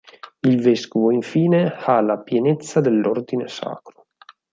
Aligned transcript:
Il 0.39 0.59
vescovo, 0.61 1.11
infine, 1.11 1.69
ha 1.75 2.01
la 2.01 2.17
pienezza 2.17 2.81
dell'ordine 2.81 3.47
sacro. 3.47 4.07